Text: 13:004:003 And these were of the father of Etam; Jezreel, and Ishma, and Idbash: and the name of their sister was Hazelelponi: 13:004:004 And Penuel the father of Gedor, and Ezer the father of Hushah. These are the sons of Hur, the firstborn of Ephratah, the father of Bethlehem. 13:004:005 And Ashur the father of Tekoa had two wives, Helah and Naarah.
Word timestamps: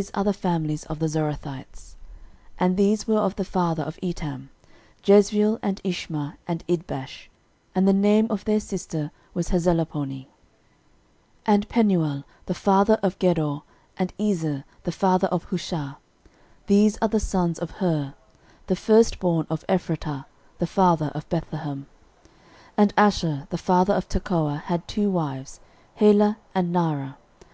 13:004:003 0.00 1.94
And 2.58 2.78
these 2.78 3.06
were 3.06 3.18
of 3.18 3.36
the 3.36 3.44
father 3.44 3.82
of 3.82 3.98
Etam; 4.02 4.48
Jezreel, 5.04 5.58
and 5.62 5.78
Ishma, 5.84 6.38
and 6.48 6.64
Idbash: 6.66 7.28
and 7.74 7.86
the 7.86 7.92
name 7.92 8.26
of 8.30 8.46
their 8.46 8.60
sister 8.60 9.10
was 9.34 9.50
Hazelelponi: 9.50 10.24
13:004:004 10.24 10.26
And 11.44 11.68
Penuel 11.68 12.24
the 12.46 12.54
father 12.54 12.98
of 13.02 13.18
Gedor, 13.18 13.60
and 13.98 14.14
Ezer 14.18 14.64
the 14.84 14.90
father 14.92 15.28
of 15.28 15.46
Hushah. 15.50 15.96
These 16.66 16.96
are 17.02 17.08
the 17.08 17.20
sons 17.20 17.58
of 17.58 17.72
Hur, 17.72 18.14
the 18.68 18.76
firstborn 18.76 19.46
of 19.50 19.66
Ephratah, 19.68 20.24
the 20.56 20.66
father 20.66 21.12
of 21.14 21.28
Bethlehem. 21.28 21.84
13:004:005 22.38 22.38
And 22.78 22.94
Ashur 22.96 23.46
the 23.50 23.58
father 23.58 23.92
of 23.92 24.08
Tekoa 24.08 24.62
had 24.64 24.88
two 24.88 25.10
wives, 25.10 25.60
Helah 26.00 26.38
and 26.54 26.72
Naarah. 26.72 27.16